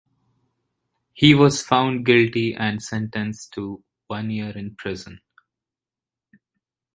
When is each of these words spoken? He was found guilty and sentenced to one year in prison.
He 1.13 1.35
was 1.35 1.61
found 1.61 2.07
guilty 2.07 2.55
and 2.55 2.81
sentenced 2.81 3.53
to 3.53 3.83
one 4.07 4.31
year 4.31 4.49
in 4.57 4.73
prison. 4.75 5.21